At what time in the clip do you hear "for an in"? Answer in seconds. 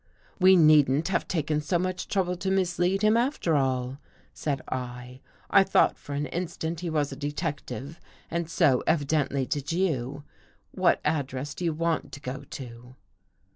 5.99-6.47